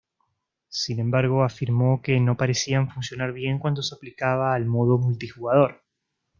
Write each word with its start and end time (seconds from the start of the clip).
Sin 0.71 0.99
embargo, 0.99 1.43
afirmó 1.43 2.01
que 2.01 2.19
no 2.19 2.35
parecían 2.35 2.89
funcionar 2.89 3.33
bien 3.33 3.59
cuando 3.59 3.83
se 3.83 3.93
aplicaba 3.93 4.55
al 4.55 4.65
modo 4.65 4.97
multijugador. 4.97 5.83